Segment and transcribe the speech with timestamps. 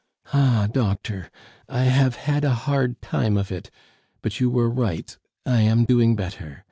[0.33, 1.29] "Ah, doctor,
[1.69, 3.69] I have had a hard time of it;
[4.23, 6.59] but you were right, I am doing better.